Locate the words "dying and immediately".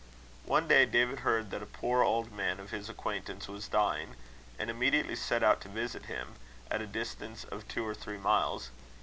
3.67-5.15